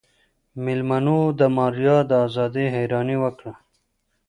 مېلمنو 0.63 1.19
د 1.39 1.41
ماريا 1.55 1.97
د 2.09 2.11
ازادۍ 2.25 2.65
حيراني 2.75 3.17
وکړه. 3.23 3.53